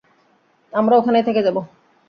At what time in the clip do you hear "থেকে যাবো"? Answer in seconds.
1.23-1.61